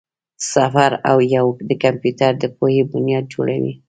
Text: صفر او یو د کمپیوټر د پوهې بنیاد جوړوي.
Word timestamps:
صفر 0.51 0.91
او 1.09 1.17
یو 1.35 1.45
د 1.69 1.71
کمپیوټر 1.83 2.31
د 2.39 2.45
پوهې 2.57 2.81
بنیاد 2.91 3.25
جوړوي. 3.33 3.73